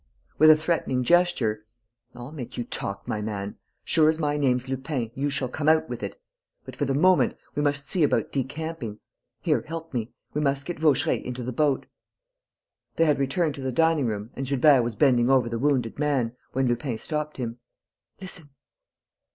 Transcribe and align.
With 0.39 0.49
a 0.49 0.55
threatening 0.55 1.03
gesture, 1.03 1.63
"I'll 2.15 2.31
make 2.31 2.57
you 2.57 2.63
talk, 2.63 3.07
my 3.07 3.21
man. 3.21 3.57
Sure 3.83 4.09
as 4.09 4.17
my 4.17 4.35
name's 4.35 4.67
Lupin, 4.67 5.11
you 5.13 5.29
shall 5.29 5.47
come 5.47 5.69
out 5.69 5.87
with 5.89 6.01
it. 6.01 6.19
But, 6.65 6.75
for 6.75 6.85
the 6.85 6.95
moment, 6.95 7.37
we 7.53 7.61
must 7.61 7.87
see 7.87 8.01
about 8.01 8.31
decamping. 8.31 8.97
Here, 9.41 9.61
help 9.61 9.93
me. 9.93 10.11
We 10.33 10.41
must 10.41 10.65
get 10.65 10.79
Vaucheray 10.79 11.23
into 11.23 11.43
the 11.43 11.53
boat...." 11.53 11.85
They 12.95 13.05
had 13.05 13.19
returned 13.19 13.53
to 13.53 13.61
the 13.61 13.71
dining 13.71 14.07
room 14.07 14.31
and 14.35 14.47
Gilbert 14.47 14.81
was 14.81 14.95
bending 14.95 15.29
over 15.29 15.47
the 15.49 15.59
wounded 15.59 15.99
man, 15.99 16.35
when 16.51 16.65
Lupin 16.65 16.97
stopped 16.97 17.37
him: 17.37 17.59
"Listen." 18.19 18.49